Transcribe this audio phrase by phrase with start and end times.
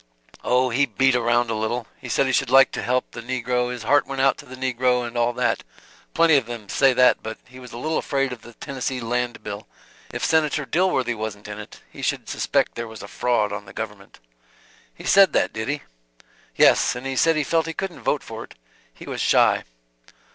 [0.43, 1.85] "Oh, he beat around a little.
[1.99, 4.55] He said he should like to help the negro, his heart went out to the
[4.55, 5.63] negro, and all that
[6.15, 9.43] plenty of them say that but he was a little afraid of the Tennessee Land
[9.43, 9.67] bill;
[10.11, 13.73] if Senator Dilworthy wasn't in it, he should suspect there was a fraud on the
[13.73, 14.19] government."
[14.91, 15.81] "He said that, did he?"
[16.55, 16.95] "Yes.
[16.95, 18.55] And he said he felt he couldn't vote for it.
[18.91, 19.65] He was shy."